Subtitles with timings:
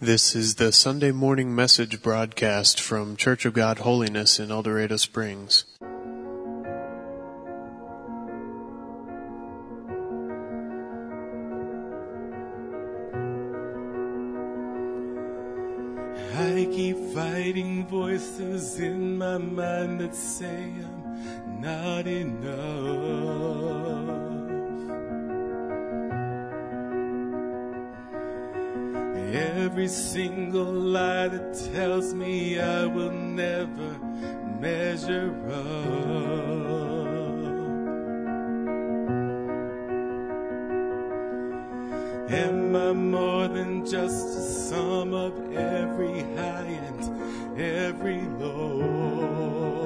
[0.00, 4.98] This is the Sunday morning message broadcast from Church of God Holiness in El Dorado
[4.98, 5.64] Springs.
[16.34, 23.46] I keep fighting voices in my mind that say I'm not enough.
[29.36, 33.98] Every single lie that tells me I will never
[34.58, 35.76] measure up.
[42.30, 49.85] Am I more than just a sum of every high and every low?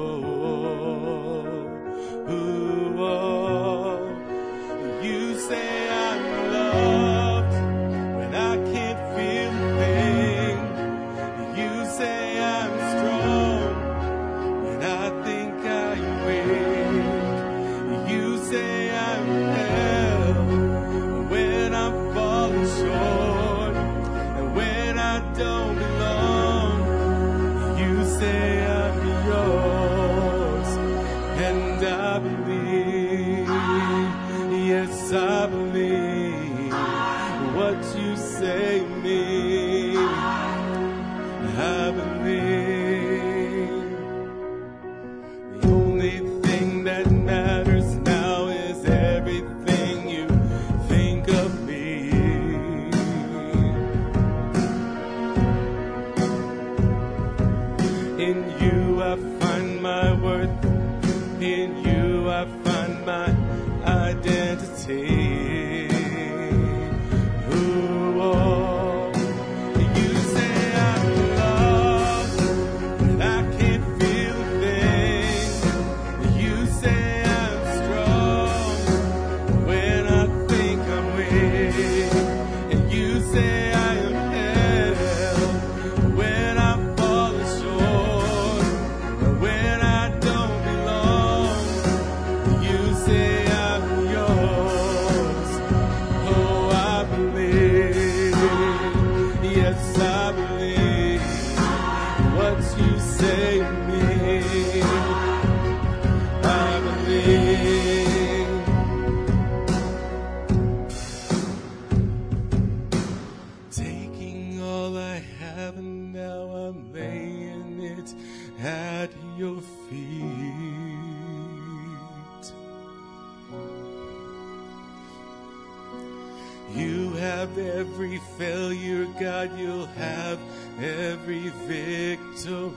[127.81, 130.39] every failure, God, you'll have
[130.79, 132.71] every victory.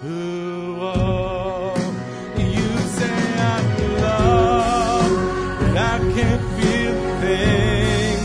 [0.00, 1.74] Who oh.
[1.76, 3.66] are you say I'm
[4.00, 8.18] loved, but I can't feel a thing.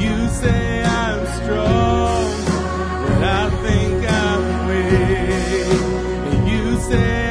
[0.00, 2.26] You say I'm strong,
[3.06, 5.72] but I think I'm weak.
[6.52, 7.29] You say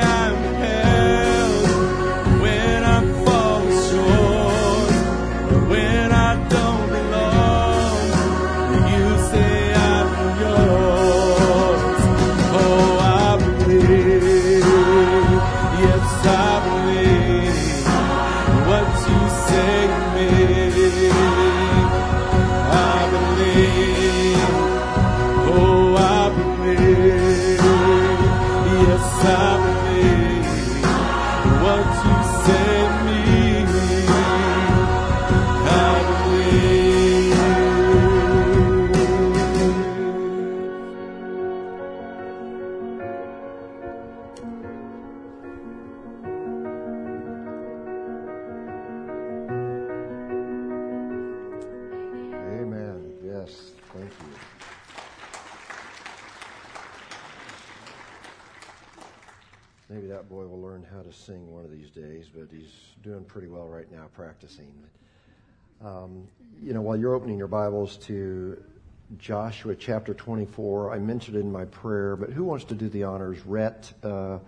[61.25, 62.71] sing one of these days, but he's
[63.03, 64.71] doing pretty well right now practicing.
[65.83, 66.27] Um,
[66.61, 68.61] you know, while you're opening your Bibles to
[69.17, 73.45] Joshua chapter 24, I mentioned in my prayer, but who wants to do the honors?
[73.45, 74.39] Rhett, uh,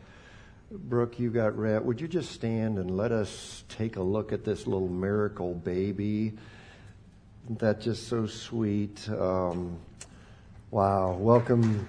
[0.71, 1.83] Brooke, you got Rhett.
[1.83, 6.33] Would you just stand and let us take a look at this little miracle baby?
[7.45, 9.09] Isn't that just so sweet?
[9.09, 9.77] Um,
[10.71, 11.85] Wow, welcome,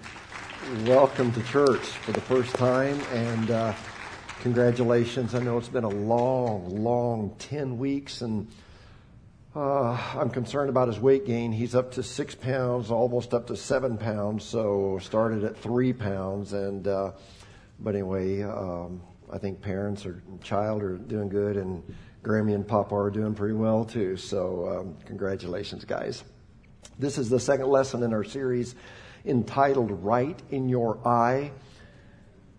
[0.87, 3.73] welcome to church for the first time, and uh,
[4.43, 5.37] congratulations.
[5.37, 8.49] I know it's been a long, long 10 weeks, and
[9.55, 11.53] uh, I'm concerned about his weight gain.
[11.53, 16.55] He's up to six pounds, almost up to seven pounds, so started at three pounds,
[16.55, 17.13] and uh,
[17.79, 19.01] but anyway, um,
[19.33, 21.81] I think parents or child are doing good, and
[22.25, 24.17] Grammy and Papa are doing pretty well too.
[24.17, 26.25] So um, congratulations, guys.
[26.99, 28.75] This is the second lesson in our series
[29.25, 31.53] entitled Right in Your Eye.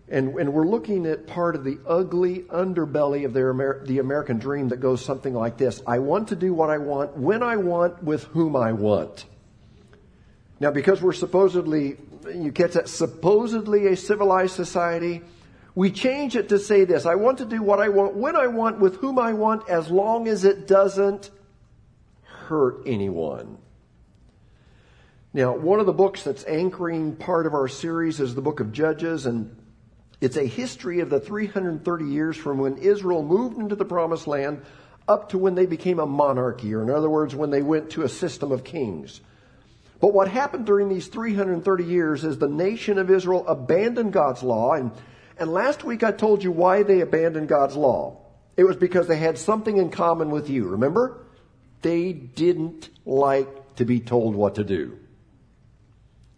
[0.08, 4.38] And, and we're looking at part of the ugly underbelly of the, Amer- the American
[4.38, 7.56] dream that goes something like this I want to do what I want, when I
[7.56, 9.24] want, with whom I want.
[10.60, 11.96] Now, because we're supposedly,
[12.34, 15.22] you catch that, supposedly a civilized society,
[15.74, 18.46] we change it to say this I want to do what I want, when I
[18.46, 21.30] want, with whom I want, as long as it doesn't
[22.22, 23.58] hurt anyone.
[25.32, 28.70] Now, one of the books that's anchoring part of our series is the book of
[28.70, 29.56] Judges, and
[30.24, 34.62] it's a history of the 330 years from when Israel moved into the promised land
[35.06, 38.02] up to when they became a monarchy, or in other words, when they went to
[38.02, 39.20] a system of kings.
[40.00, 44.72] But what happened during these 330 years is the nation of Israel abandoned God's law,
[44.72, 44.92] and,
[45.38, 48.16] and last week I told you why they abandoned God's law.
[48.56, 51.18] It was because they had something in common with you, remember?
[51.82, 54.98] They didn't like to be told what to do.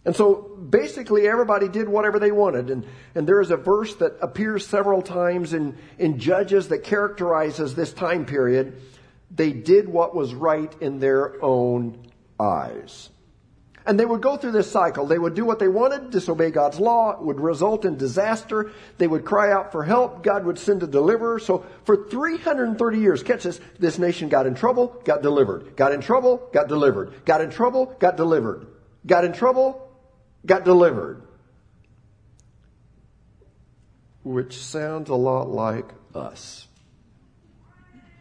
[0.06, 0.36] And so
[0.70, 2.70] basically everybody did whatever they wanted.
[2.70, 2.86] And,
[3.16, 7.92] and there is a verse that appears several times in, in Judges that characterizes this
[7.92, 8.80] time period.
[9.32, 12.06] They did what was right in their own
[12.38, 13.10] eyes.
[13.84, 15.06] And they would go through this cycle.
[15.06, 17.12] They would do what they wanted, disobey God's law.
[17.12, 18.70] It would result in disaster.
[18.98, 20.22] They would cry out for help.
[20.22, 21.40] God would send a deliverer.
[21.40, 25.76] So for 330 years, catch this, this nation got in trouble, got delivered.
[25.76, 27.24] Got in trouble, got delivered.
[27.24, 28.66] Got in trouble, got delivered.
[29.06, 29.85] Got in trouble,
[30.46, 31.22] got delivered.
[34.22, 36.66] Which sounds a lot like us.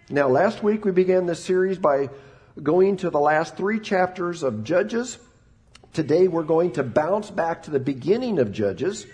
[0.09, 2.09] Now, last week we began this series by
[2.61, 5.17] going to the last three chapters of Judges.
[5.93, 9.07] Today we're going to bounce back to the beginning of Judges.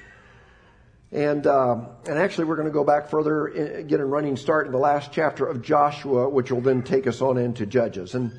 [1.14, 1.78] And, uh,
[2.08, 4.78] and actually we're going to go back further, uh, get a running start in the
[4.78, 8.16] last chapter of Joshua, which will then take us on into Judges.
[8.16, 8.32] And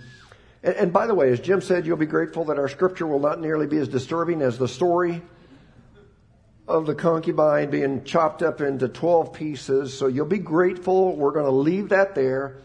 [0.63, 3.21] and, and by the way, as Jim said, you'll be grateful that our scripture will
[3.21, 5.23] not nearly be as disturbing as the story
[6.69, 9.97] of the concubine being chopped up into 12 pieces.
[9.97, 11.17] So you'll be grateful.
[11.17, 12.57] We're going to leave that there.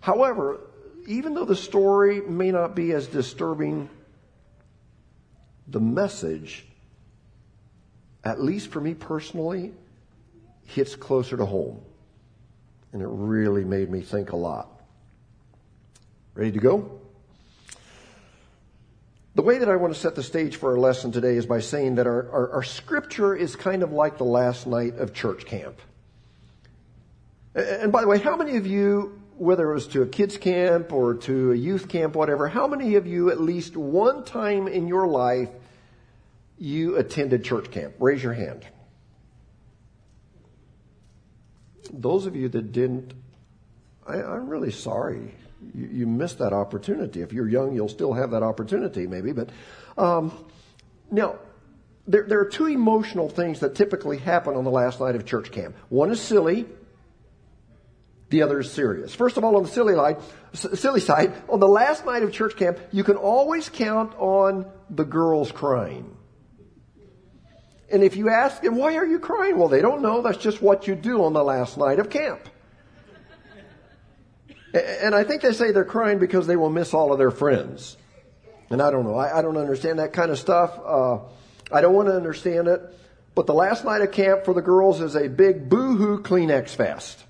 [0.00, 0.60] However,
[1.06, 3.88] even though the story may not be as disturbing,
[5.68, 6.64] the message,
[8.24, 9.72] at least for me personally,
[10.64, 11.80] hits closer to home.
[12.92, 14.68] And it really made me think a lot.
[16.34, 17.00] Ready to go?
[19.36, 21.60] The way that I want to set the stage for our lesson today is by
[21.60, 25.44] saying that our, our, our, scripture is kind of like the last night of church
[25.44, 25.78] camp.
[27.54, 30.90] And by the way, how many of you, whether it was to a kids camp
[30.90, 34.88] or to a youth camp, whatever, how many of you at least one time in
[34.88, 35.50] your life
[36.56, 37.92] you attended church camp?
[37.98, 38.66] Raise your hand.
[41.92, 43.12] Those of you that didn't,
[44.06, 45.34] I, I'm really sorry
[45.74, 47.22] you, you missed that opportunity.
[47.22, 49.32] If you're young, you'll still have that opportunity, maybe.
[49.32, 49.50] But
[49.96, 50.32] um,
[51.10, 51.36] now,
[52.06, 55.50] there, there are two emotional things that typically happen on the last night of church
[55.50, 55.76] camp.
[55.88, 56.66] One is silly.
[58.28, 59.14] The other is serious.
[59.14, 60.18] First of all, on the silly side,
[60.52, 65.04] silly side, on the last night of church camp, you can always count on the
[65.04, 66.16] girls crying.
[67.90, 69.56] And if you ask them, why are you crying?
[69.56, 70.22] Well, they don't know.
[70.22, 72.40] That's just what you do on the last night of camp.
[74.76, 77.96] And I think they say they're crying because they will miss all of their friends.
[78.70, 79.16] And I don't know.
[79.16, 80.78] I, I don't understand that kind of stuff.
[80.84, 81.18] Uh,
[81.72, 82.80] I don't want to understand it.
[83.34, 87.22] But the last night of camp for the girls is a big boo-hoo Kleenex fest.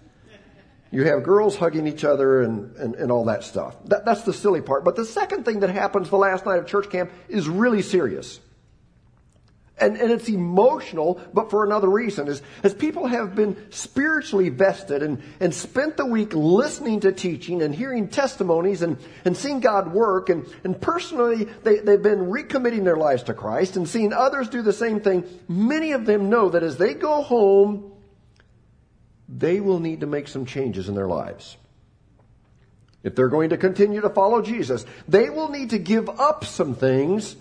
[0.92, 3.76] You have girls hugging each other and, and, and all that stuff.
[3.86, 4.84] That, that's the silly part.
[4.84, 8.40] But the second thing that happens the last night of church camp is really serious.
[9.78, 12.28] And, and it's emotional, but for another reason.
[12.28, 17.60] As, as people have been spiritually vested and, and spent the week listening to teaching
[17.60, 22.84] and hearing testimonies and, and seeing God work, and, and personally they, they've been recommitting
[22.84, 26.48] their lives to Christ and seeing others do the same thing, many of them know
[26.48, 27.92] that as they go home,
[29.28, 31.58] they will need to make some changes in their lives.
[33.02, 36.74] If they're going to continue to follow Jesus, they will need to give up some
[36.74, 37.36] things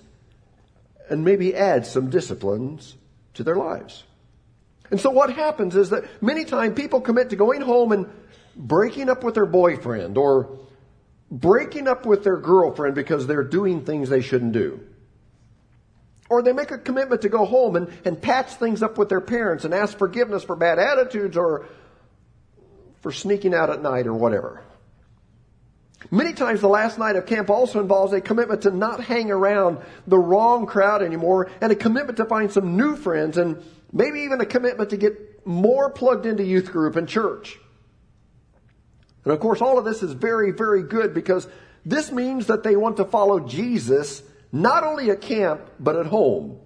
[1.10, 2.96] and maybe add some disciplines
[3.36, 4.04] to their lives.
[4.92, 8.08] And so what happens is that many times people commit to going home and
[8.56, 10.60] breaking up with their boyfriend or
[11.32, 14.80] breaking up with their girlfriend because they're doing things they shouldn't do.
[16.30, 19.22] Or they make a commitment to go home and, and patch things up with their
[19.22, 21.66] parents and ask forgiveness for bad attitudes or
[23.02, 24.64] for sneaking out at night or whatever.
[26.12, 29.80] Many times the last night of camp also involves a commitment to not hang around
[30.08, 34.40] the wrong crowd anymore and a commitment to find some new friends and maybe even
[34.42, 37.58] a commitment to get more plugged into youth group and church.
[39.24, 41.48] And of course all of this is very, very good because
[41.86, 44.22] this means that they want to follow Jesus
[44.52, 46.60] not only at camp, but at home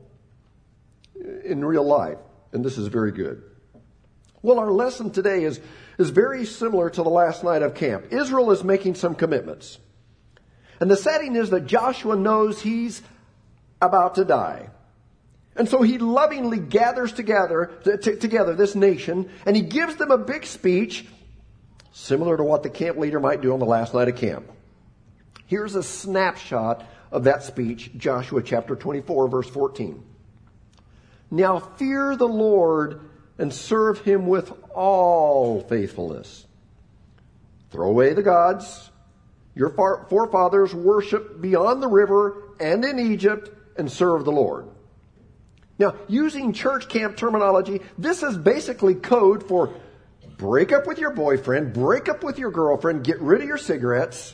[1.43, 2.17] in real life.
[2.51, 3.43] And this is very good.
[4.41, 5.60] Well, our lesson today is,
[5.98, 8.12] is very similar to the last night of camp.
[8.12, 9.77] Israel is making some commitments.
[10.79, 13.01] And the setting is that Joshua knows he's
[13.81, 14.69] about to die.
[15.55, 20.17] And so he lovingly gathers together, t- together this nation and he gives them a
[20.17, 21.05] big speech
[21.91, 24.50] similar to what the camp leader might do on the last night of camp.
[25.48, 30.01] Here's a snapshot of that speech, Joshua chapter 24 verse 14.
[31.29, 33.01] Now fear the Lord
[33.39, 36.46] and serve him with all faithfulness.
[37.72, 38.89] Throw away the gods
[39.60, 39.72] your
[40.10, 44.69] forefathers worshiped beyond the river and in Egypt and serve the Lord.
[45.77, 49.74] Now, using church camp terminology, this is basically code for
[50.38, 54.34] break up with your boyfriend, break up with your girlfriend, get rid of your cigarettes,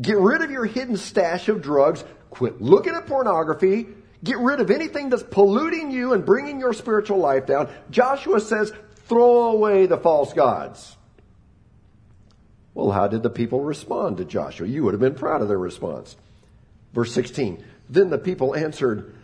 [0.00, 3.88] get rid of your hidden stash of drugs, quit looking at pornography,
[4.22, 7.70] Get rid of anything that's polluting you and bringing your spiritual life down.
[7.90, 8.72] Joshua says,
[9.06, 10.96] throw away the false gods.
[12.74, 14.66] Well, how did the people respond to Joshua?
[14.66, 16.16] You would have been proud of their response.
[16.92, 17.64] Verse 16.
[17.88, 19.14] Then the people answered,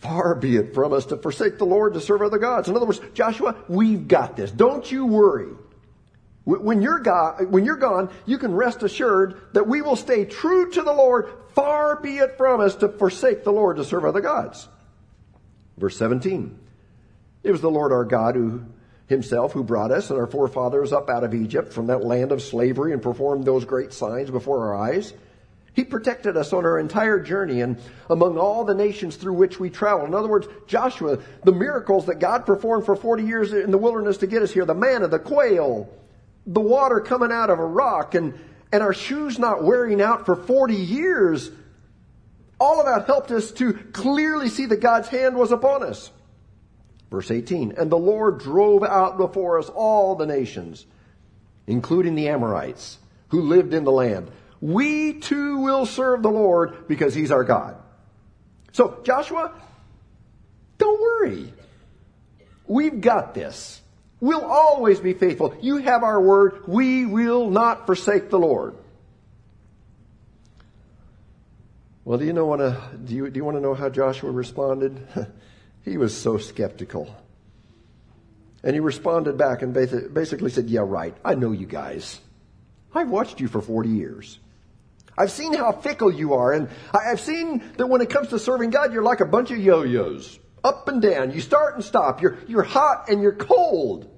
[0.00, 2.68] Far be it from us to forsake the Lord to serve other gods.
[2.68, 4.50] In other words, Joshua, we've got this.
[4.50, 5.48] Don't you worry.
[6.44, 10.70] When you're, gone, when you're gone, you can rest assured that we will stay true
[10.70, 11.30] to the Lord.
[11.58, 14.68] Far be it from us to forsake the Lord to serve other gods.
[15.76, 16.56] Verse 17.
[17.42, 18.62] It was the Lord our God who
[19.08, 22.42] himself who brought us and our forefathers up out of Egypt from that land of
[22.42, 25.12] slavery and performed those great signs before our eyes.
[25.72, 27.76] He protected us on our entire journey and
[28.08, 30.10] among all the nations through which we traveled.
[30.10, 34.18] In other words, Joshua, the miracles that God performed for 40 years in the wilderness
[34.18, 35.92] to get us here, the manna, the quail,
[36.46, 38.38] the water coming out of a rock and,
[38.72, 41.50] and our shoes not wearing out for 40 years,
[42.60, 46.10] all of that helped us to clearly see that God's hand was upon us.
[47.10, 50.84] Verse 18, and the Lord drove out before us all the nations,
[51.66, 52.98] including the Amorites
[53.28, 54.30] who lived in the land.
[54.60, 57.76] We too will serve the Lord because he's our God.
[58.72, 59.52] So Joshua,
[60.76, 61.52] don't worry.
[62.66, 63.80] We've got this.
[64.20, 65.56] We'll always be faithful.
[65.60, 66.66] You have our word.
[66.66, 68.74] We will not forsake the Lord.
[72.04, 73.90] Well, do you know want to uh, do you do you want to know how
[73.90, 75.06] Joshua responded?
[75.84, 77.14] he was so skeptical.
[78.64, 81.14] And he responded back and basically said, "Yeah, right.
[81.24, 82.18] I know you guys.
[82.94, 84.40] I've watched you for 40 years.
[85.16, 88.70] I've seen how fickle you are and I've seen that when it comes to serving
[88.70, 91.32] God, you're like a bunch of yo-yos up and down.
[91.32, 92.20] You start and stop.
[92.20, 94.08] You're, you're hot and you're cold.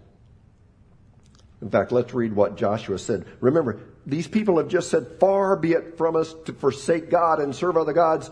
[1.60, 3.26] In fact, let's read what Joshua said.
[3.40, 7.54] Remember, these people have just said, far be it from us to forsake God and
[7.54, 8.30] serve other gods.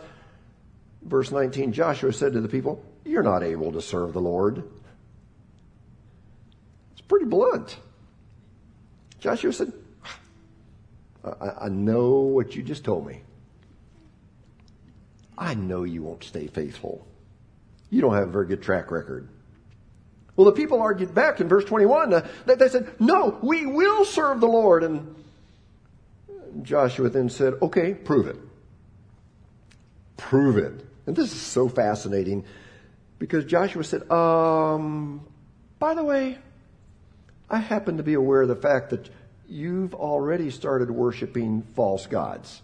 [1.02, 4.62] Verse 19, Joshua said to the people, you're not able to serve the Lord.
[6.92, 7.76] It's pretty blunt.
[9.20, 9.72] Joshua said,
[11.24, 13.22] I, I know what you just told me.
[15.36, 17.06] I know you won't stay faithful.
[17.90, 19.28] You don't have a very good track record.
[20.36, 22.14] Well, the people argued back in verse 21.
[22.14, 24.84] Uh, they said, no, we will serve the Lord.
[24.84, 25.16] And
[26.62, 28.36] Joshua then said, okay, prove it.
[30.16, 30.86] Prove it.
[31.06, 32.44] And this is so fascinating
[33.18, 35.26] because Joshua said, um,
[35.78, 36.38] by the way,
[37.50, 39.08] I happen to be aware of the fact that
[39.48, 42.60] you've already started worshiping false gods.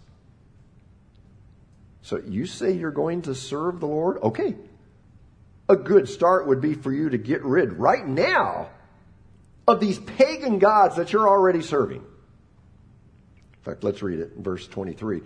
[2.03, 4.17] So you say you're going to serve the Lord?
[4.21, 4.55] Okay,
[5.67, 8.69] a good start would be for you to get rid right now
[9.67, 12.01] of these pagan gods that you're already serving.
[12.01, 15.21] In fact, let's read it in verse 23.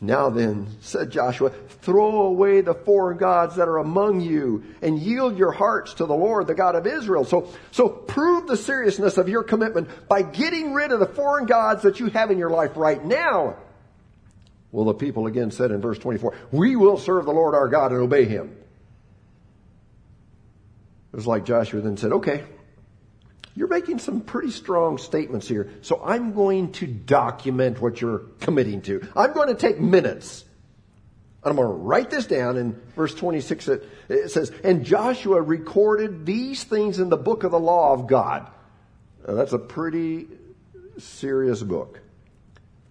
[0.00, 5.38] Now then, said Joshua, throw away the foreign gods that are among you and yield
[5.38, 7.24] your hearts to the Lord, the God of Israel.
[7.24, 11.82] So, so prove the seriousness of your commitment by getting rid of the foreign gods
[11.82, 13.56] that you have in your life right now.
[14.72, 17.92] Well, the people again said in verse 24, we will serve the Lord our God
[17.92, 18.56] and obey him.
[21.12, 22.44] It was like Joshua then said, okay,
[23.54, 28.80] you're making some pretty strong statements here, so I'm going to document what you're committing
[28.82, 29.06] to.
[29.14, 30.44] I'm going to take minutes.
[31.44, 33.68] And I'm going to write this down in verse 26.
[33.68, 38.06] It, it says, And Joshua recorded these things in the book of the law of
[38.06, 38.48] God.
[39.26, 40.28] Now, that's a pretty
[40.98, 42.00] serious book.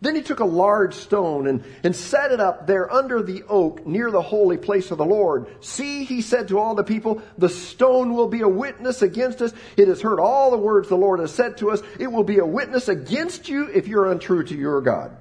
[0.01, 3.85] Then he took a large stone and, and set it up there under the oak
[3.85, 5.63] near the holy place of the Lord.
[5.63, 9.53] See, he said to all the people, the stone will be a witness against us.
[9.77, 11.83] It has heard all the words the Lord has said to us.
[11.99, 15.15] It will be a witness against you if you're untrue to your God.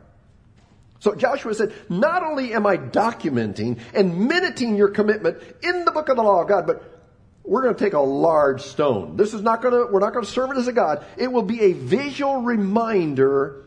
[0.98, 6.08] So Joshua said, not only am I documenting and minuting your commitment in the book
[6.08, 7.02] of the law of God, but
[7.44, 9.16] we're going to take a large stone.
[9.16, 11.04] This is not going to, we're not going to serve it as a God.
[11.18, 13.64] It will be a visual reminder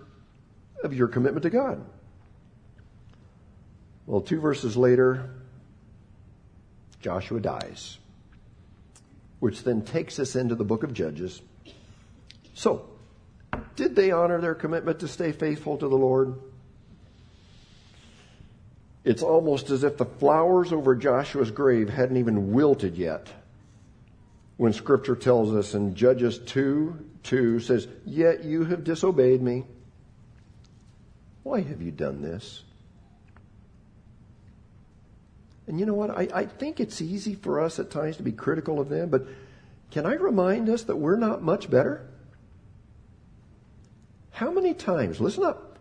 [0.84, 1.84] of your commitment to God.
[4.06, 5.30] Well, two verses later,
[7.00, 7.98] Joshua dies,
[9.40, 11.42] which then takes us into the book of Judges.
[12.54, 12.86] So,
[13.76, 16.36] did they honor their commitment to stay faithful to the Lord?
[19.04, 23.28] It's almost as if the flowers over Joshua's grave hadn't even wilted yet.
[24.58, 29.64] When scripture tells us in Judges 2 2 says, Yet you have disobeyed me.
[31.44, 32.64] Why have you done this?
[35.68, 36.10] And you know what?
[36.10, 39.28] I, I think it's easy for us at times to be critical of them, but
[39.92, 42.06] can I remind us that we're not much better?
[44.32, 45.78] How many times, listen up,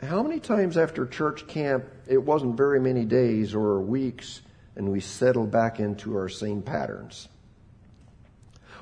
[0.00, 4.40] how many times after church camp, it wasn't very many days or weeks,
[4.74, 7.28] and we settled back into our same patterns?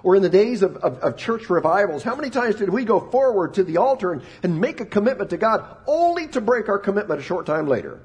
[0.03, 3.01] Or in the days of, of, of, church revivals, how many times did we go
[3.01, 6.79] forward to the altar and, and make a commitment to God only to break our
[6.79, 8.01] commitment a short time later?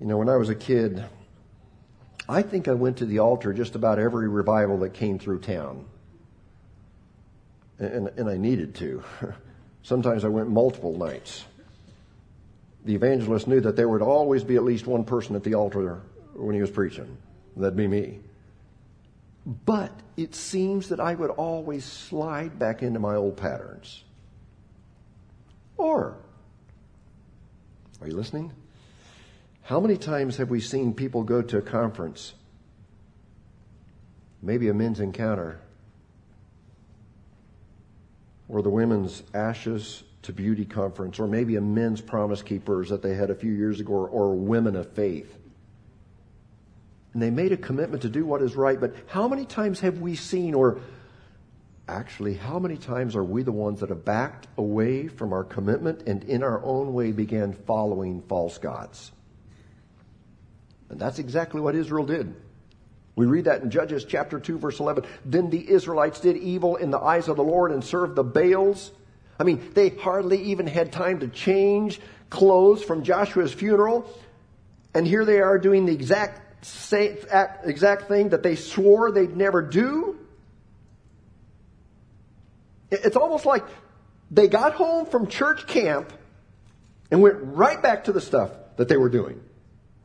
[0.00, 1.04] You know, when I was a kid,
[2.28, 5.86] I think I went to the altar just about every revival that came through town.
[7.78, 9.02] And, and I needed to.
[9.82, 11.44] Sometimes I went multiple nights.
[12.84, 16.02] The evangelist knew that there would always be at least one person at the altar
[16.34, 17.16] when he was preaching.
[17.56, 18.20] That'd be me.
[19.46, 24.04] But it seems that I would always slide back into my old patterns.
[25.76, 26.16] Or,
[28.00, 28.52] are you listening?
[29.62, 32.34] How many times have we seen people go to a conference,
[34.42, 35.60] maybe a men's encounter,
[38.48, 43.14] or the women's ashes to beauty conference, or maybe a men's promise keepers that they
[43.14, 45.36] had a few years ago, or, or women of faith?
[47.14, 48.78] And they made a commitment to do what is right.
[48.78, 50.80] But how many times have we seen, or
[51.88, 56.02] actually, how many times are we the ones that have backed away from our commitment
[56.08, 59.12] and in our own way began following false gods?
[60.90, 62.34] And that's exactly what Israel did.
[63.16, 65.04] We read that in Judges chapter 2 verse 11.
[65.24, 68.90] Then the Israelites did evil in the eyes of the Lord and served the Baals.
[69.38, 74.10] I mean, they hardly even had time to change clothes from Joshua's funeral.
[74.94, 77.18] And here they are doing the exact same
[77.64, 80.18] exact thing that they swore they'd never do.
[82.90, 83.64] It's almost like
[84.30, 86.12] they got home from church camp
[87.10, 89.40] and went right back to the stuff that they were doing,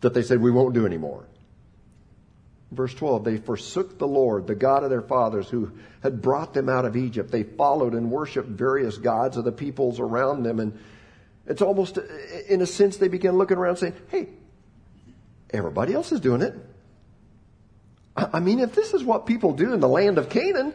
[0.02, 1.26] that they said we won't do anymore.
[2.72, 5.72] Verse 12, they forsook the Lord, the God of their fathers, who
[6.04, 7.32] had brought them out of Egypt.
[7.32, 10.60] They followed and worshiped various gods of the peoples around them.
[10.60, 10.78] And
[11.48, 11.98] it's almost,
[12.48, 14.30] in a sense, they began looking around saying, hey,
[15.52, 16.56] Everybody else is doing it.
[18.16, 20.74] I mean, if this is what people do in the land of Canaan,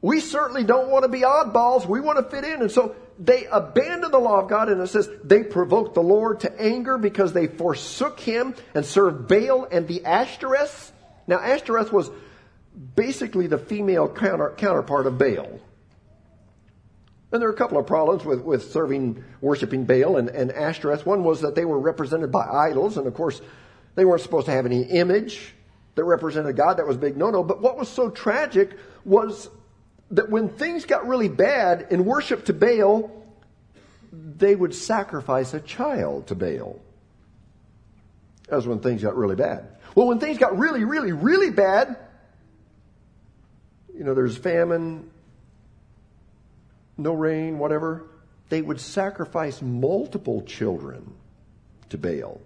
[0.00, 1.86] we certainly don't want to be oddballs.
[1.86, 2.62] We want to fit in.
[2.62, 6.40] And so they abandoned the law of God, and it says they provoked the Lord
[6.40, 10.92] to anger because they forsook him and served Baal and the Ashtoreth.
[11.26, 12.10] Now, Ashtoreth was
[12.94, 15.60] basically the female counter, counterpart of Baal.
[17.36, 21.04] And there are a couple of problems with, with serving, worshiping Baal and, and Ashtoreth.
[21.04, 23.42] One was that they were represented by idols, and of course,
[23.94, 25.52] they weren't supposed to have any image
[25.96, 26.78] that represented God.
[26.78, 27.44] That was big no no.
[27.44, 28.70] But what was so tragic
[29.04, 29.50] was
[30.12, 33.10] that when things got really bad in worship to Baal,
[34.10, 36.80] they would sacrifice a child to Baal.
[38.48, 39.76] That was when things got really bad.
[39.94, 41.98] Well, when things got really, really, really bad,
[43.94, 45.10] you know, there's famine,
[46.96, 48.06] no rain, whatever,
[48.48, 51.14] they would sacrifice multiple children
[51.90, 52.40] to Baal.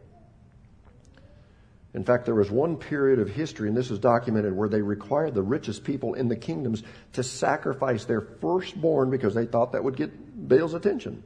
[1.92, 5.34] In fact, there was one period of history, and this is documented, where they required
[5.34, 6.84] the richest people in the kingdoms
[7.14, 11.24] to sacrifice their firstborn because they thought that would get Baal's attention.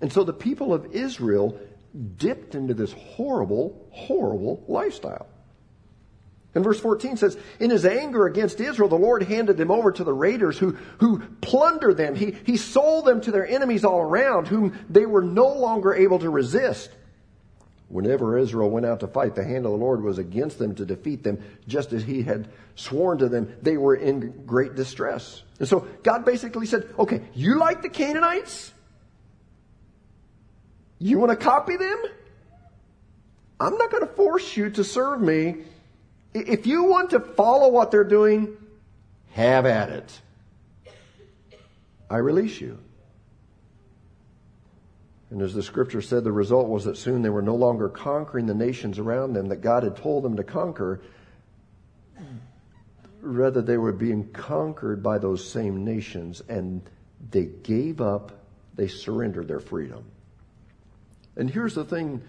[0.00, 1.58] And so the people of Israel
[2.18, 5.26] dipped into this horrible, horrible lifestyle.
[6.54, 10.04] And verse 14 says, In his anger against Israel, the Lord handed them over to
[10.04, 12.14] the raiders who, who plundered them.
[12.14, 16.18] He, he sold them to their enemies all around, whom they were no longer able
[16.20, 16.90] to resist.
[17.88, 20.84] Whenever Israel went out to fight, the hand of the Lord was against them to
[20.84, 23.54] defeat them, just as he had sworn to them.
[23.62, 25.42] They were in great distress.
[25.58, 28.72] And so God basically said, okay, you like the Canaanites?
[30.98, 32.02] You want to copy them?
[33.60, 35.64] I'm not going to force you to serve me
[36.34, 38.56] if you want to follow what they're doing,
[39.32, 40.20] have at it.
[42.10, 42.78] I release you.
[45.30, 48.46] And as the scripture said, the result was that soon they were no longer conquering
[48.46, 51.02] the nations around them that God had told them to conquer.
[53.20, 56.80] Rather, they were being conquered by those same nations, and
[57.30, 58.32] they gave up,
[58.74, 60.04] they surrendered their freedom.
[61.36, 62.22] And here's the thing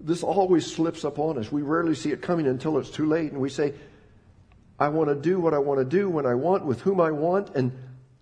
[0.00, 1.50] this always slips up on us.
[1.50, 3.74] We rarely see it coming until it's too late, and we say,
[4.78, 7.10] I want to do what I want to do when I want, with whom I
[7.12, 7.72] want, and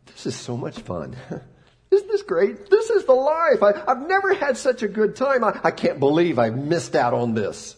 [0.07, 1.17] this is so much fun.
[1.91, 2.71] Isn't this great?
[2.71, 3.63] This is the life.
[3.63, 5.45] I, have never had such a good time.
[5.45, 7.77] I, I can't believe I missed out on this.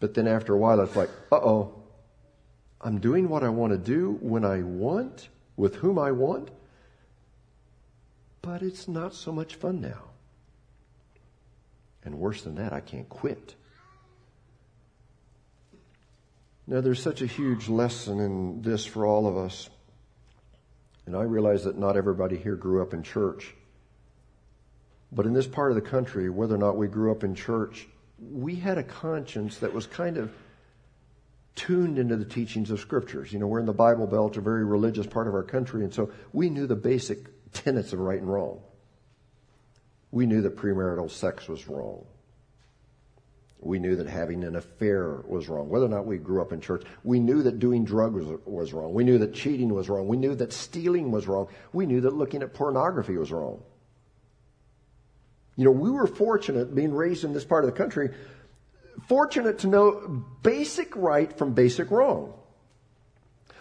[0.00, 1.74] But then after a while, it's like, uh oh,
[2.80, 6.50] I'm doing what I want to do when I want, with whom I want,
[8.40, 10.07] but it's not so much fun now.
[12.04, 13.54] And worse than that, I can't quit.
[16.66, 19.70] Now, there's such a huge lesson in this for all of us.
[21.06, 23.54] And I realize that not everybody here grew up in church.
[25.10, 27.88] But in this part of the country, whether or not we grew up in church,
[28.20, 30.30] we had a conscience that was kind of
[31.54, 33.32] tuned into the teachings of scriptures.
[33.32, 35.92] You know, we're in the Bible Belt, a very religious part of our country, and
[35.92, 38.60] so we knew the basic tenets of right and wrong
[40.10, 42.04] we knew that premarital sex was wrong.
[43.60, 45.68] We knew that having an affair was wrong.
[45.68, 48.72] Whether or not we grew up in church, we knew that doing drugs was, was
[48.72, 48.94] wrong.
[48.94, 50.06] We knew that cheating was wrong.
[50.06, 51.48] We knew that stealing was wrong.
[51.72, 53.60] We knew that looking at pornography was wrong.
[55.56, 58.10] You know, we were fortunate being raised in this part of the country,
[59.08, 62.32] fortunate to know basic right from basic wrong.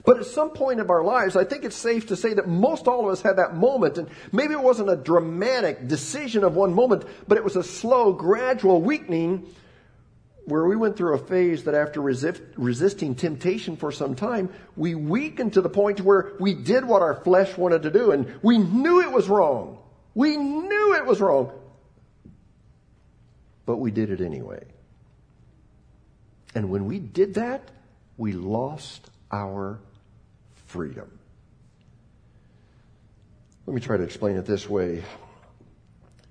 [0.08, 2.88] But at some point of our lives, I think it's safe to say that most
[2.88, 6.74] all of us had that moment, and maybe it wasn't a dramatic decision of one
[6.74, 9.46] moment, but it was a slow, gradual weakening
[10.46, 14.96] where we went through a phase that after resist, resisting temptation for some time, we
[14.96, 18.58] weakened to the point where we did what our flesh wanted to do, and we
[18.58, 19.78] knew it was wrong.
[20.16, 21.52] We knew it was wrong.
[23.66, 24.64] But we did it anyway.
[26.56, 27.70] And when we did that,
[28.16, 29.82] we lost our
[30.68, 31.20] freedom.
[33.66, 35.04] Let me try to explain it this way.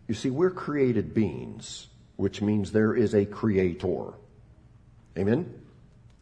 [0.09, 4.14] You see, we're created beings, which means there is a creator.
[5.18, 5.53] Amen?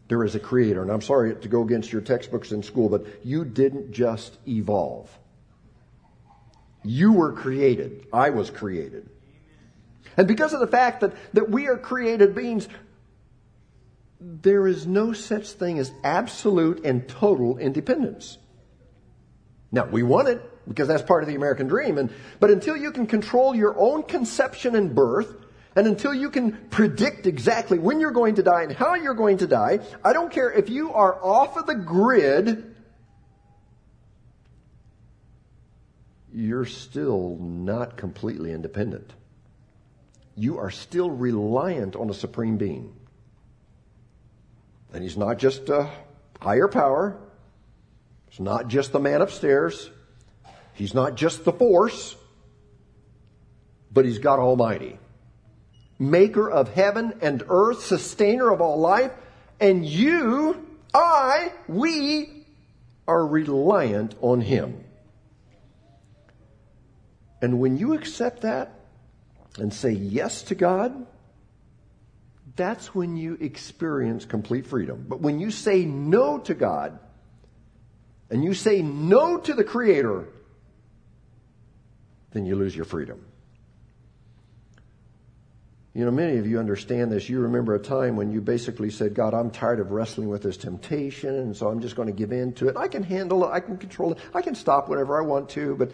[0.09, 0.83] There is a creator.
[0.83, 5.11] And I'm sorry to go against your textbooks in school, but you didn't just evolve.
[6.83, 8.07] You were created.
[8.13, 9.09] I was created.
[10.17, 12.69] And because of the fact that, that we are created beings,
[14.27, 18.39] there is no such thing as absolute and total independence.
[19.71, 21.99] Now, we want it because that's part of the American dream.
[21.99, 22.11] And,
[22.41, 25.37] but until you can control your own conception and birth,
[25.77, 29.39] and until you can predict exactly when you're going to die and how you're going
[29.39, 32.77] to die, I don't care if you are off of the grid,
[36.33, 39.13] you're still not completely independent.
[40.37, 42.95] You are still reliant on a supreme being.
[44.95, 45.91] And he's not just a
[46.41, 47.19] higher power.
[48.31, 49.91] He's not just the man upstairs.
[50.73, 52.15] He's not just the force.
[53.93, 55.01] But he's God Almighty.
[55.99, 59.11] Maker of heaven and earth, sustainer of all life.
[59.59, 62.47] And you, I, we
[63.09, 64.85] are reliant on him.
[67.43, 68.79] And when you accept that
[69.59, 71.07] and say yes to God,
[72.57, 75.07] that's when you experience complete freedom.
[75.09, 76.99] But when you say no to God
[78.31, 80.29] and you say no to the Creator,
[82.33, 83.25] then you lose your freedom.
[85.95, 87.29] You know, many of you understand this.
[87.29, 90.57] You remember a time when you basically said, God, I'm tired of wrestling with this
[90.57, 92.77] temptation, and so I'm just going to give in to it.
[92.77, 93.51] I can handle it.
[93.53, 94.19] I can control it.
[94.35, 95.77] I can stop whenever I want to.
[95.77, 95.93] But,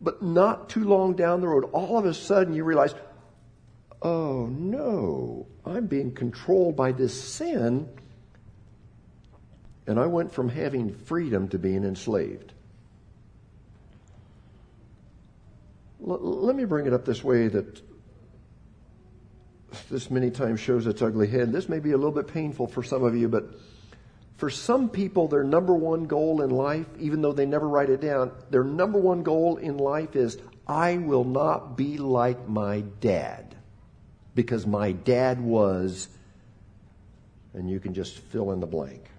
[0.00, 2.94] but not too long down the road, all of a sudden you realize,
[4.02, 7.88] oh no, I'm being controlled by this sin.
[9.86, 12.52] And I went from having freedom to being enslaved.
[16.06, 17.82] L- let me bring it up this way that
[19.90, 21.52] this many times shows its ugly head.
[21.52, 23.54] This may be a little bit painful for some of you, but
[24.36, 28.00] for some people, their number one goal in life, even though they never write it
[28.00, 33.56] down, their number one goal in life is, I will not be like my dad.
[34.34, 36.08] Because my dad was,
[37.54, 39.10] and you can just fill in the blank.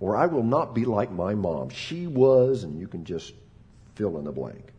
[0.00, 1.70] Or I will not be like my mom.
[1.70, 3.34] She was, and you can just
[3.96, 4.72] fill in the blank.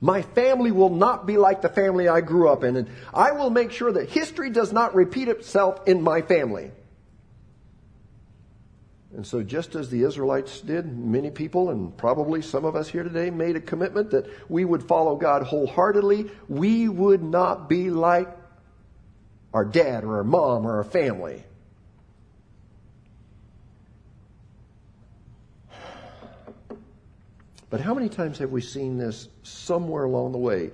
[0.00, 3.50] My family will not be like the family I grew up in, and I will
[3.50, 6.70] make sure that history does not repeat itself in my family.
[9.14, 13.02] And so, just as the Israelites did, many people, and probably some of us here
[13.02, 16.30] today, made a commitment that we would follow God wholeheartedly.
[16.48, 18.28] We would not be like
[19.52, 21.42] our dad or our mom or our family.
[27.68, 30.70] But how many times have we seen this somewhere along the way?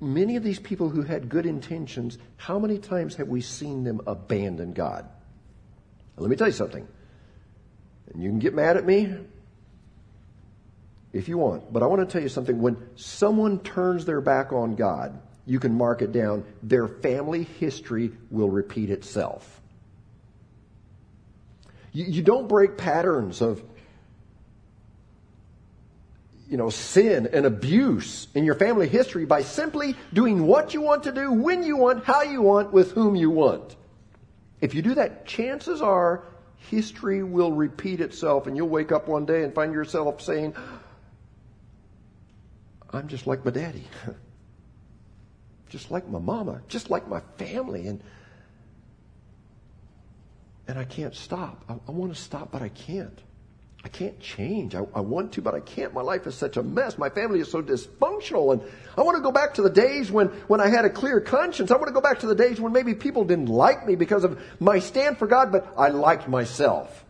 [0.00, 4.00] Many of these people who had good intentions, how many times have we seen them
[4.06, 5.08] abandon God?
[6.16, 6.86] Let me tell you something.
[8.12, 9.14] And you can get mad at me
[11.12, 12.60] if you want, but I want to tell you something.
[12.60, 16.44] When someone turns their back on God, you can mark it down.
[16.62, 19.60] Their family history will repeat itself.
[21.92, 23.62] You, you don't break patterns of
[26.48, 31.04] you know, sin and abuse in your family history by simply doing what you want
[31.04, 33.76] to do, when you want, how you want, with whom you want.
[34.60, 36.22] If you do that, chances are
[36.70, 40.54] history will repeat itself and you'll wake up one day and find yourself saying,
[42.92, 43.84] I'm just like my daddy.
[45.68, 47.88] just like my mama, just like my family.
[47.88, 48.02] And,
[50.68, 51.64] and I can't stop.
[51.68, 53.20] I, I want to stop, but I can't.
[53.84, 54.74] I can't change.
[54.74, 55.92] I, I, want to, but I can't.
[55.92, 56.96] My life is such a mess.
[56.96, 58.54] My family is so dysfunctional.
[58.54, 58.62] And
[58.96, 61.70] I want to go back to the days when, when I had a clear conscience.
[61.70, 64.24] I want to go back to the days when maybe people didn't like me because
[64.24, 67.04] of my stand for God, but I liked myself.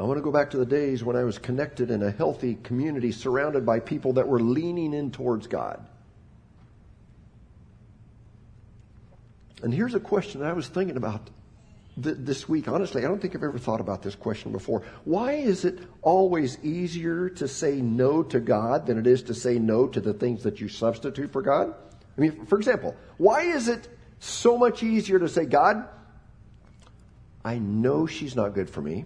[0.00, 2.54] I want to go back to the days when I was connected in a healthy
[2.62, 5.84] community surrounded by people that were leaning in towards God.
[9.62, 11.28] And here's a question that I was thinking about
[12.02, 14.82] th- this week, honestly, I don't think I've ever thought about this question before.
[15.04, 19.58] Why is it always easier to say no to God than it is to say
[19.58, 21.74] no to the things that you substitute for God?
[22.16, 25.88] I mean, for example, why is it so much easier to say, God,
[27.44, 29.04] I know she's not good for me.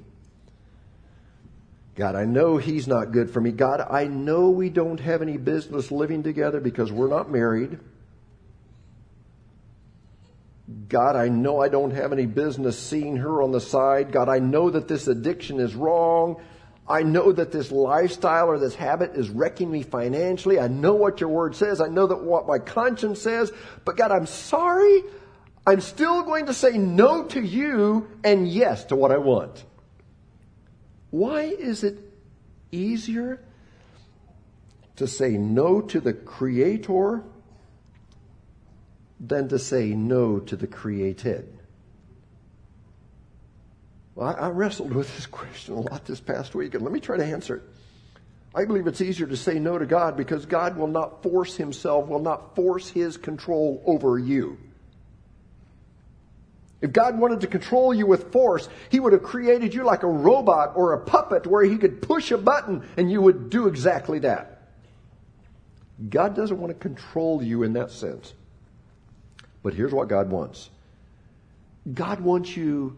[1.94, 3.52] God, I know he's not good for me.
[3.52, 7.78] God, I know we don't have any business living together because we're not married.
[10.88, 14.12] God, I know I don't have any business seeing her on the side.
[14.12, 16.40] God, I know that this addiction is wrong.
[16.88, 20.58] I know that this lifestyle or this habit is wrecking me financially.
[20.58, 21.80] I know what your word says.
[21.80, 23.52] I know that what my conscience says.
[23.84, 25.02] But God, I'm sorry.
[25.66, 29.64] I'm still going to say no to you and yes to what I want.
[31.10, 31.98] Why is it
[32.72, 33.40] easier
[34.96, 37.22] to say no to the Creator
[39.22, 41.56] than to say no to the created?
[44.14, 47.00] Well, I, I wrestled with this question a lot this past week, and let me
[47.00, 47.62] try to answer it.
[48.54, 52.08] I believe it's easier to say no to God because God will not force himself,
[52.08, 54.58] will not force his control over you.
[56.82, 60.08] If God wanted to control you with force, He would have created you like a
[60.08, 64.18] robot or a puppet where He could push a button and you would do exactly
[64.18, 64.62] that.
[66.10, 68.34] God doesn't want to control you in that sense.
[69.62, 70.70] But here's what God wants
[71.92, 72.96] God wants you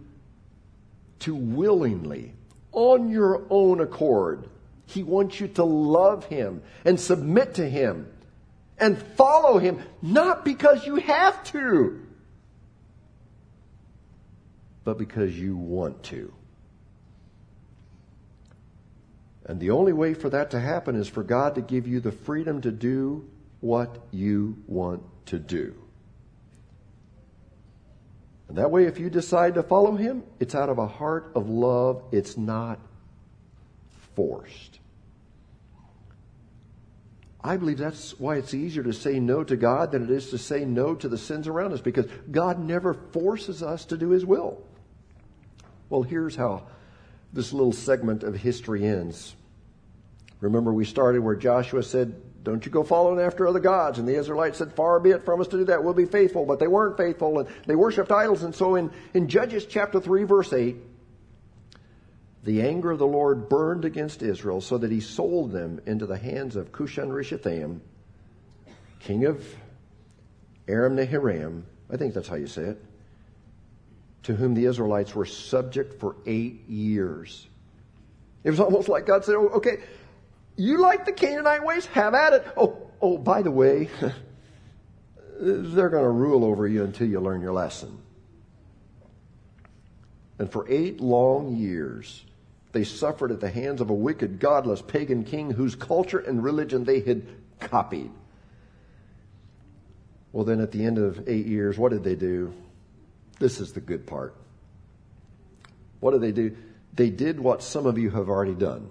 [1.20, 2.34] to willingly,
[2.72, 4.48] on your own accord,
[4.86, 8.06] He wants you to love Him and submit to Him
[8.78, 12.00] and follow Him, not because you have to,
[14.84, 16.32] but because you want to.
[19.46, 22.12] And the only way for that to happen is for God to give you the
[22.12, 23.28] freedom to do
[23.60, 25.83] what you want to do.
[28.54, 31.48] And that way, if you decide to follow him, it's out of a heart of
[31.48, 32.04] love.
[32.12, 32.78] It's not
[34.14, 34.78] forced.
[37.42, 40.38] I believe that's why it's easier to say no to God than it is to
[40.38, 44.24] say no to the sins around us because God never forces us to do his
[44.24, 44.62] will.
[45.90, 46.68] Well, here's how
[47.32, 49.34] this little segment of history ends.
[50.38, 53.98] Remember, we started where Joshua said, don't you go following after other gods.
[53.98, 55.82] And the Israelites said, Far be it from us to do that.
[55.82, 56.44] We'll be faithful.
[56.44, 58.42] But they weren't faithful and they worshiped idols.
[58.42, 60.76] And so in, in Judges chapter 3, verse 8,
[62.44, 66.18] the anger of the Lord burned against Israel so that he sold them into the
[66.18, 67.80] hands of Cushan Rishathaim.
[69.00, 69.42] king of
[70.68, 72.84] Aram Naharaim, I think that's how you say it,
[74.24, 77.46] to whom the Israelites were subject for eight years.
[78.42, 79.78] It was almost like God said, oh, okay,
[80.56, 81.86] you like the Canaanite ways?
[81.86, 82.46] Have at it.
[82.56, 83.88] Oh, oh, by the way,
[85.40, 87.98] they're going to rule over you until you learn your lesson.
[90.38, 92.24] And for eight long years,
[92.72, 96.84] they suffered at the hands of a wicked, godless, pagan king whose culture and religion
[96.84, 97.24] they had
[97.60, 98.10] copied.
[100.32, 102.52] Well, then at the end of eight years, what did they do?
[103.38, 104.34] This is the good part.
[106.00, 106.56] What did they do?
[106.92, 108.90] They did what some of you have already done.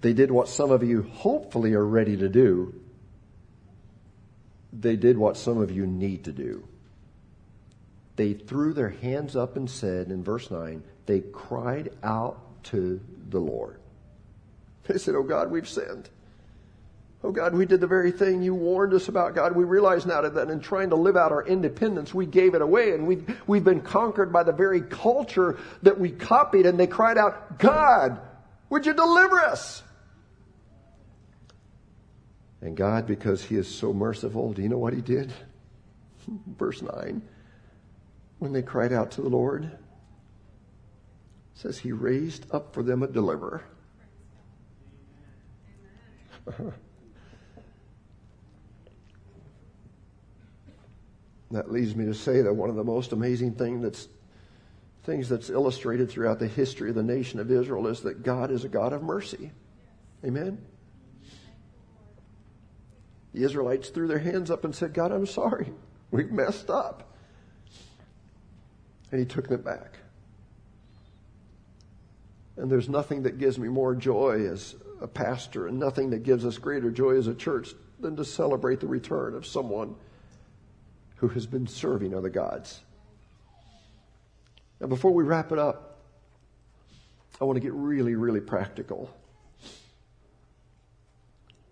[0.00, 2.74] They did what some of you hopefully are ready to do.
[4.72, 6.66] They did what some of you need to do.
[8.16, 13.38] They threw their hands up and said in verse 9, they cried out to the
[13.38, 13.80] Lord.
[14.84, 16.08] They said, Oh God, we've sinned.
[17.22, 19.34] Oh God, we did the very thing you warned us about.
[19.34, 22.62] God, we realize now that in trying to live out our independence, we gave it
[22.62, 26.86] away and we've, we've been conquered by the very culture that we copied and they
[26.86, 28.20] cried out, God,
[28.70, 29.82] would you deliver us?
[32.60, 35.32] And God, because He is so merciful, do you know what He did?
[36.58, 37.22] Verse 9.
[38.38, 39.70] When they cried out to the Lord,
[41.54, 43.62] says He raised up for them a deliverer.
[51.50, 54.08] that leads me to say that one of the most amazing thing that's
[55.04, 58.64] things that's illustrated throughout the history of the nation of Israel is that God is
[58.64, 59.50] a God of mercy.
[60.22, 60.58] Amen.
[63.38, 65.72] The Israelites threw their hands up and said, God, I'm sorry.
[66.10, 67.14] We've messed up.
[69.12, 69.92] And he took them back.
[72.56, 76.44] And there's nothing that gives me more joy as a pastor and nothing that gives
[76.44, 79.94] us greater joy as a church than to celebrate the return of someone
[81.18, 82.80] who has been serving other gods.
[84.80, 86.00] Now, before we wrap it up,
[87.40, 89.14] I want to get really, really practical.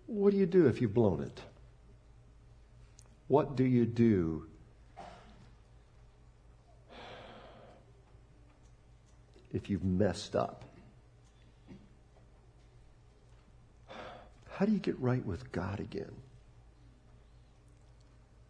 [0.05, 1.41] What do you do if you've blown it?
[3.27, 4.47] What do you do
[9.53, 10.63] if you've messed up?
[14.51, 16.11] How do you get right with God again?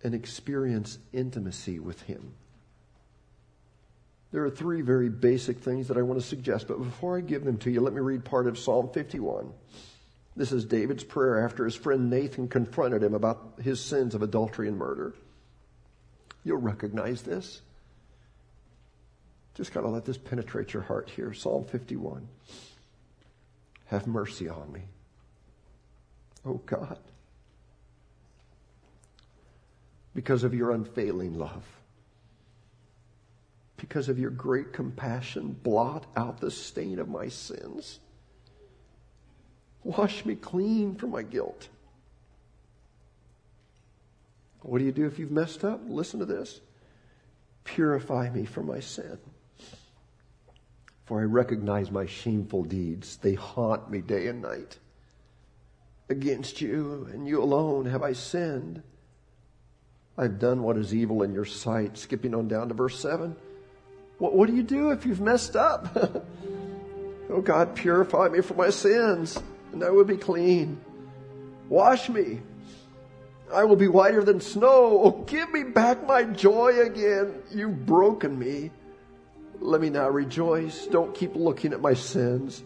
[0.04, 2.34] and experience intimacy with Him.
[4.32, 7.44] There are three very basic things that I want to suggest, but before I give
[7.44, 9.52] them to you, let me read part of Psalm 51.
[10.38, 14.70] This is David's prayer after his friend Nathan confronted him about his sins of adultery
[14.70, 15.14] and murder.
[16.46, 17.62] You'll recognize this.
[19.56, 21.34] Just gotta let this penetrate your heart here.
[21.34, 22.28] Psalm 51.
[23.88, 24.84] Have mercy on me.
[26.46, 27.00] Oh God
[30.18, 31.64] because of your unfailing love.
[33.78, 38.00] Because of your great compassion, blot out the stain of my sins.
[39.84, 41.70] Wash me clean from my guilt.
[44.62, 45.82] What do you do if you've messed up?
[45.88, 46.60] Listen to this.
[47.64, 49.18] Purify me from my sin.
[51.06, 53.18] For I recognize my shameful deeds.
[53.18, 54.78] They haunt me day and night.
[56.10, 58.84] Against you and you alone have I sinned
[60.18, 61.98] I've done what is evil in your sight.
[61.98, 63.36] Skipping on down to verse 7.
[64.18, 65.96] What, what do you do if you've messed up?
[67.30, 69.40] oh God, purify me from my sins,
[69.72, 70.80] and I will be clean.
[71.70, 72.42] Wash me.
[73.54, 75.02] I will be whiter than snow.
[75.04, 77.42] Oh, give me back my joy again.
[77.52, 78.72] You've broken me.
[79.60, 80.86] Let me now rejoice.
[80.88, 82.64] Don't keep looking at my sins.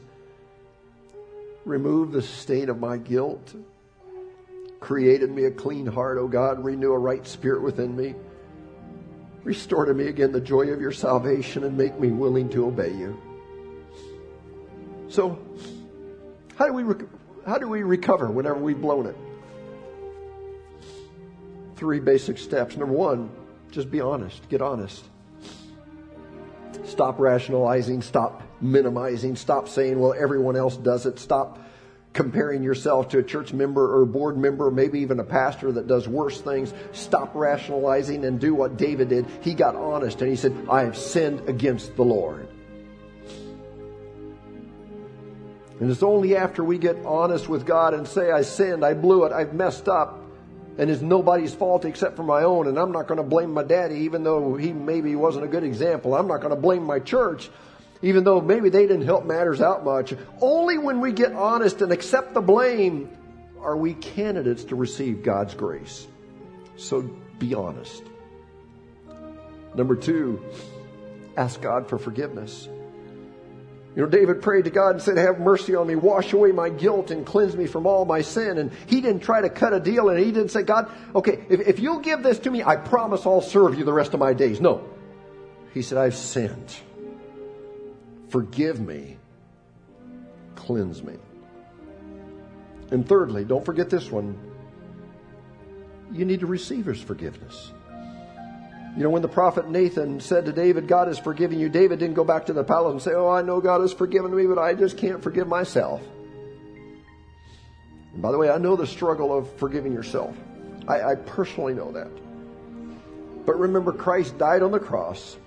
[1.66, 3.56] Remove the stain of my guilt
[4.82, 8.16] created me a clean heart, O God, renew a right spirit within me.
[9.44, 12.92] Restore to me again the joy of your salvation and make me willing to obey
[12.92, 13.18] you.
[15.08, 15.40] So,
[16.62, 17.08] how do we, rec-
[17.48, 19.18] how do we recover whenever we've blown it?
[21.76, 22.78] Three basic steps.
[22.78, 23.32] Number one,
[23.72, 24.48] just be honest.
[24.48, 25.04] Get honest.
[26.84, 28.04] Stop rationalizing.
[28.04, 29.36] Stop minimizing.
[29.36, 31.18] Stop saying, well, everyone else does it.
[31.18, 31.58] Stop
[32.14, 36.08] comparing yourself to a church member or board member, maybe even a pastor that does
[36.08, 36.76] worse things.
[36.92, 39.26] Stop rationalizing and do what David did.
[39.42, 42.48] He got honest and he said, I have sinned against the Lord.
[45.82, 49.26] And it's only after we get honest with God and say, I sinned, I blew
[49.26, 50.24] it, I've messed up,
[50.78, 53.64] and it's nobody's fault except for my own, and I'm not going to blame my
[53.64, 56.16] daddy, even though he maybe wasn't a good example.
[56.16, 57.50] I'm not going to blame my church
[58.02, 60.14] even though maybe they didn't help matters out much.
[60.42, 63.10] Only when we get honest and accept the blame
[63.60, 66.08] are we candidates to receive God's grace?
[66.78, 67.02] So
[67.38, 68.04] be honest.
[69.76, 70.44] Number two,
[71.38, 72.68] ask God for forgiveness.
[73.96, 76.70] You know, David prayed to God and said, Have mercy on me, wash away my
[76.70, 78.58] guilt, and cleanse me from all my sin.
[78.58, 81.60] And he didn't try to cut a deal, and he didn't say, God, okay, if,
[81.62, 84.34] if you'll give this to me, I promise I'll serve you the rest of my
[84.34, 84.62] days.
[84.62, 84.90] No.
[85.74, 86.74] He said, I've sinned.
[88.30, 89.18] Forgive me.
[90.56, 91.16] Cleanse me.
[92.92, 94.38] And thirdly, don't forget this one.
[96.14, 97.72] You need to receive his forgiveness.
[98.96, 102.16] You know, when the prophet Nathan said to David, God has forgiven you, David didn't
[102.16, 104.58] go back to the palace and say, Oh, I know God has forgiven me, but
[104.58, 106.02] I just can't forgive myself.
[108.14, 110.36] And by the way, I know the struggle of forgiving yourself.
[110.88, 112.10] I, I personally know that.
[113.46, 115.38] But remember, Christ died on the cross.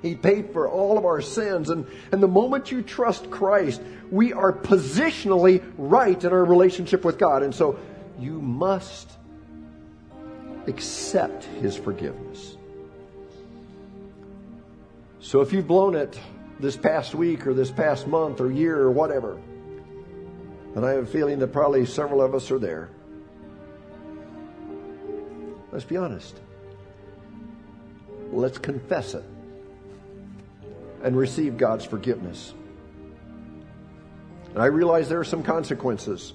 [0.00, 1.70] He paid for all of our sins.
[1.70, 7.18] And, and the moment you trust Christ, we are positionally right in our relationship with
[7.18, 7.42] God.
[7.42, 7.78] And so
[8.18, 9.10] you must
[10.66, 12.56] accept His forgiveness.
[15.20, 16.18] So if you've blown it
[16.58, 19.38] this past week or this past month or year or whatever,
[20.74, 22.88] and I have a feeling that probably several of us are there,
[25.72, 26.40] let's be honest.
[28.32, 29.24] Let's confess it
[31.02, 32.54] and receive God's forgiveness.
[34.54, 36.32] And I realize there are some consequences.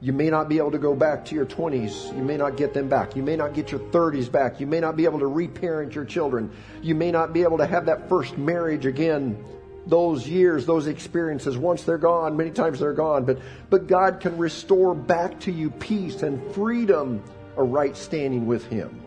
[0.00, 2.14] You may not be able to go back to your 20s.
[2.14, 3.16] You may not get them back.
[3.16, 4.60] You may not get your 30s back.
[4.60, 6.50] You may not be able to reparent your children.
[6.82, 9.42] You may not be able to have that first marriage again.
[9.86, 13.24] Those years, those experiences, once they're gone, many times they're gone.
[13.24, 13.38] But,
[13.70, 17.22] but God can restore back to you peace and freedom,
[17.56, 19.00] a right standing with Him.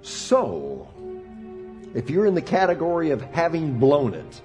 [0.00, 0.88] So,
[1.94, 4.40] if you're in the category of having blown it,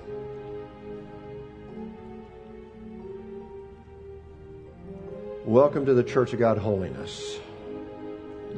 [5.45, 7.39] Welcome to the Church of God Holiness.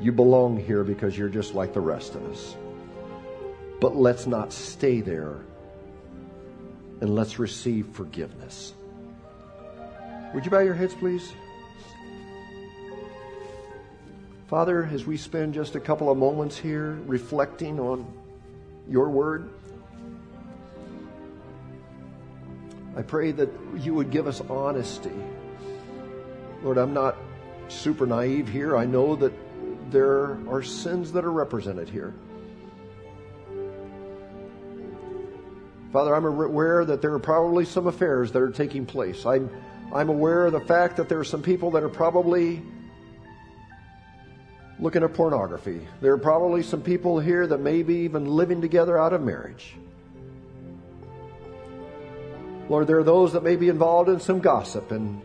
[0.01, 2.57] You belong here because you're just like the rest of us.
[3.79, 5.45] But let's not stay there
[6.99, 8.73] and let's receive forgiveness.
[10.33, 11.31] Would you bow your heads, please?
[14.47, 18.05] Father, as we spend just a couple of moments here reflecting on
[18.89, 19.49] your word,
[22.97, 25.13] I pray that you would give us honesty
[26.63, 27.17] Lord, I'm not
[27.67, 28.77] super naive here.
[28.77, 29.33] I know that
[29.91, 32.13] there are sins that are represented here.
[35.91, 39.25] Father, I'm aware that there are probably some affairs that are taking place.
[39.25, 39.49] I'm,
[39.93, 42.63] I'm aware of the fact that there are some people that are probably
[44.79, 45.85] looking at pornography.
[46.01, 49.75] There are probably some people here that may be even living together out of marriage.
[52.69, 55.21] Lord, there are those that may be involved in some gossip and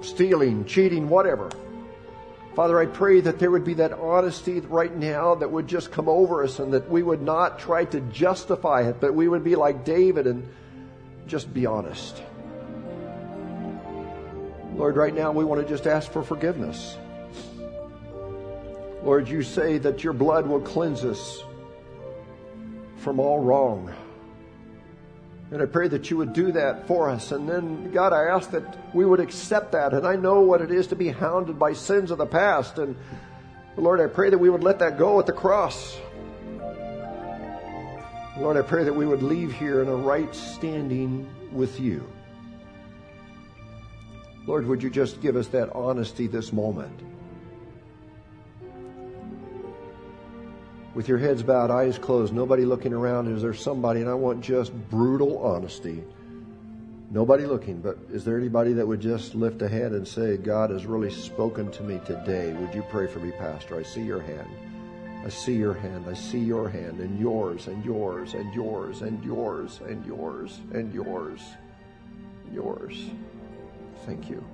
[0.00, 1.50] stealing, cheating, whatever.
[2.54, 6.08] Father, I pray that there would be that honesty right now that would just come
[6.08, 9.54] over us and that we would not try to justify it, but we would be
[9.54, 10.48] like David and
[11.28, 12.20] just be honest.
[14.74, 16.96] Lord, right now we want to just ask for forgiveness.
[19.04, 21.42] Lord, you say that your blood will cleanse us
[22.96, 23.94] from all wrong.
[25.50, 27.32] And I pray that you would do that for us.
[27.32, 29.94] And then, God, I ask that we would accept that.
[29.94, 32.78] And I know what it is to be hounded by sins of the past.
[32.78, 32.94] And
[33.76, 35.98] Lord, I pray that we would let that go at the cross.
[38.38, 42.06] Lord, I pray that we would leave here in a right standing with you.
[44.46, 47.00] Lord, would you just give us that honesty this moment?
[50.94, 53.34] With your heads bowed, eyes closed, nobody looking around.
[53.34, 56.02] Is there somebody, and I want just brutal honesty.
[57.10, 60.70] Nobody looking, but is there anybody that would just lift a hand and say, God
[60.70, 62.52] has really spoken to me today?
[62.52, 63.78] Would you pray for me, Pastor?
[63.78, 64.48] I see your hand.
[65.24, 66.04] I see your hand.
[66.06, 70.92] I see your hand, and yours, and yours, and yours, and yours, and yours, and
[70.92, 71.40] yours,
[72.44, 73.10] and yours.
[74.04, 74.44] Thank you.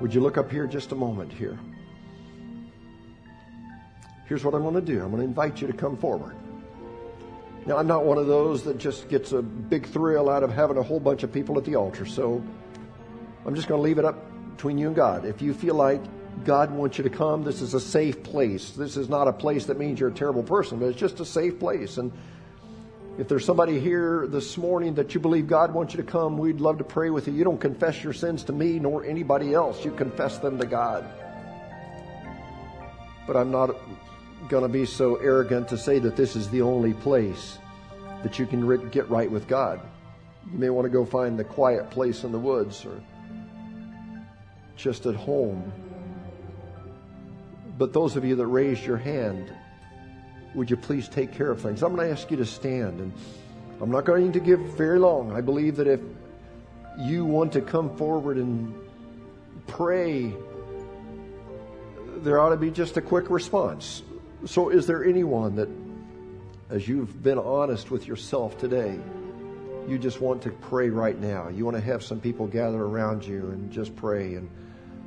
[0.00, 1.58] Would you look up here just a moment here?
[4.30, 5.02] Here's what I'm going to do.
[5.02, 6.36] I'm going to invite you to come forward.
[7.66, 10.76] Now, I'm not one of those that just gets a big thrill out of having
[10.76, 12.40] a whole bunch of people at the altar, so
[13.44, 14.16] I'm just going to leave it up
[14.54, 15.24] between you and God.
[15.24, 16.00] If you feel like
[16.44, 18.70] God wants you to come, this is a safe place.
[18.70, 21.24] This is not a place that means you're a terrible person, but it's just a
[21.24, 21.98] safe place.
[21.98, 22.12] And
[23.18, 26.60] if there's somebody here this morning that you believe God wants you to come, we'd
[26.60, 27.34] love to pray with you.
[27.34, 29.84] You don't confess your sins to me nor anybody else.
[29.84, 31.04] You confess them to God.
[33.26, 33.74] But I'm not
[34.48, 37.58] going to be so arrogant to say that this is the only place
[38.22, 39.80] that you can get right with God.
[40.52, 43.00] You may want to go find the quiet place in the woods or
[44.76, 45.72] just at home.
[47.78, 49.54] But those of you that raised your hand,
[50.54, 51.82] would you please take care of things?
[51.82, 53.12] I'm going to ask you to stand, and
[53.80, 55.32] I'm not going to give very long.
[55.32, 56.00] I believe that if
[56.98, 58.74] you want to come forward and
[59.66, 60.34] pray,
[62.16, 64.02] there ought to be just a quick response.
[64.46, 65.68] So, is there anyone that,
[66.70, 68.98] as you've been honest with yourself today,
[69.86, 71.48] you just want to pray right now?
[71.48, 74.36] You want to have some people gather around you and just pray.
[74.36, 74.48] And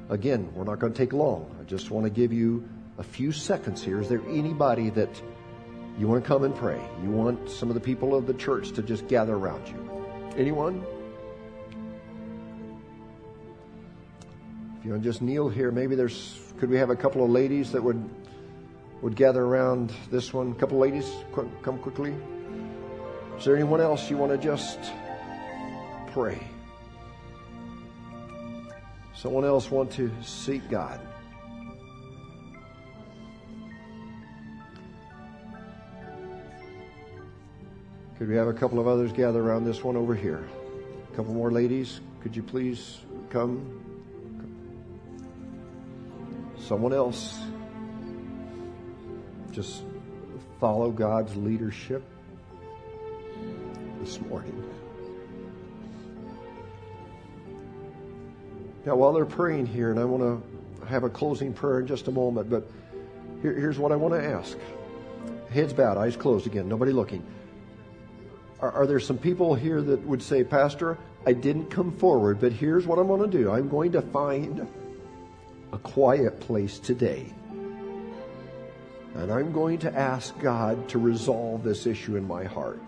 [0.09, 1.49] again, we're not going to take long.
[1.59, 2.69] I just want to give you
[2.99, 4.01] a few seconds here.
[4.01, 5.21] Is there anybody that
[5.97, 6.81] you want to come and pray?
[7.01, 10.05] You want some of the people of the church to just gather around you?
[10.37, 10.85] Anyone?
[14.77, 17.31] If you want to just kneel here, maybe there's, could we have a couple of
[17.31, 18.07] ladies that would,
[19.03, 20.53] would gather around this one?
[20.53, 21.11] A couple ladies,
[21.61, 22.15] come quickly.
[23.37, 24.79] Is there anyone else you want to just
[26.13, 26.41] pray?
[29.13, 31.01] Someone else want to seek God?
[38.17, 40.47] Could we have a couple of others gather around this one over here?
[41.11, 42.99] A couple more ladies, could you please
[43.29, 43.81] come?
[46.57, 47.37] Someone else.
[49.53, 49.83] Just
[50.59, 52.03] follow God's leadership
[54.01, 54.63] this morning.
[58.83, 62.07] Now, while they're praying here, and I want to have a closing prayer in just
[62.07, 62.67] a moment, but
[63.43, 64.57] here, here's what I want to ask.
[65.51, 67.23] Heads bowed, eyes closed again, nobody looking.
[68.59, 70.97] Are, are there some people here that would say, Pastor,
[71.27, 73.51] I didn't come forward, but here's what I'm going to do.
[73.51, 74.67] I'm going to find
[75.71, 77.31] a quiet place today.
[79.15, 82.81] And I'm going to ask God to resolve this issue in my heart.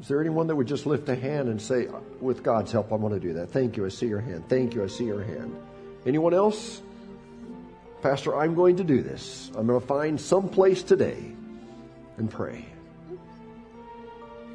[0.00, 1.88] Is there anyone that would just lift a hand and say,
[2.20, 3.50] with God's help, I want to do that?
[3.50, 3.86] Thank you.
[3.86, 4.48] I see your hand.
[4.48, 4.82] Thank you.
[4.82, 5.54] I see your hand.
[6.06, 6.82] Anyone else?
[8.02, 9.52] Pastor, I'm going to do this.
[9.54, 11.22] I'm going to find some place today
[12.16, 12.64] and pray.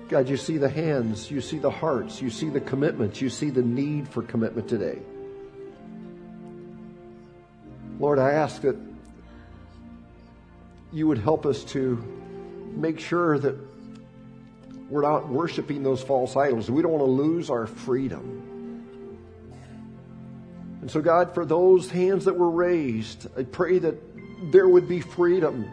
[0.10, 3.50] God, you see the hands, you see the hearts, you see the commitments, you see
[3.50, 5.00] the need for commitment today.
[8.00, 8.78] Lord, I ask that
[10.92, 12.04] you would help us to
[12.76, 13.56] make sure that
[14.90, 16.72] we're not worshiping those false idols.
[16.72, 18.44] We don't want to lose our freedom.
[20.82, 23.96] And so, God, for those hands that were raised, I pray that
[24.52, 25.66] there would be freedom.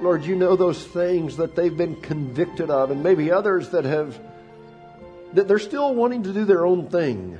[0.00, 4.18] Lord, you know those things that they've been convicted of, and maybe others that have,
[5.34, 7.38] that they're still wanting to do their own thing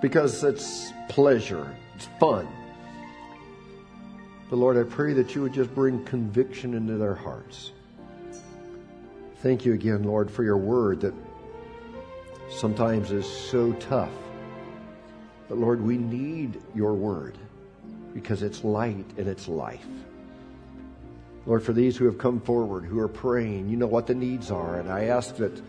[0.00, 2.48] because it's pleasure, it's fun.
[4.50, 7.70] But Lord, I pray that you would just bring conviction into their hearts.
[9.36, 11.14] Thank you again, Lord, for your word that
[12.50, 14.10] sometimes is so tough.
[15.48, 17.38] But Lord, we need your word
[18.12, 19.86] because it's light and it's life.
[21.46, 24.50] Lord, for these who have come forward, who are praying, you know what the needs
[24.50, 24.80] are.
[24.80, 25.62] And I ask that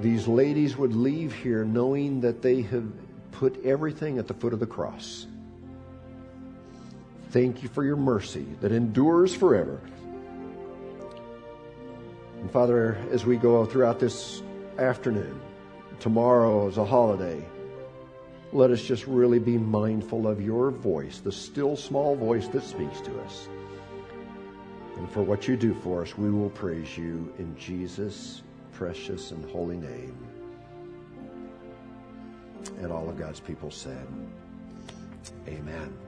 [0.00, 2.86] these ladies would leave here knowing that they have
[3.32, 5.26] put everything at the foot of the cross.
[7.30, 9.80] Thank you for your mercy that endures forever.
[12.40, 14.42] And Father, as we go throughout this
[14.78, 15.38] afternoon,
[16.00, 17.44] tomorrow is a holiday,
[18.52, 23.00] let us just really be mindful of your voice, the still small voice that speaks
[23.02, 23.48] to us.
[24.96, 29.44] And for what you do for us, we will praise you in Jesus' precious and
[29.50, 30.16] holy name.
[32.78, 34.06] And all of God's people said,
[35.46, 36.07] Amen.